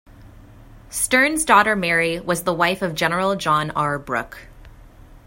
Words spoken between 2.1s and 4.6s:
was the wife of General John R. Brooke.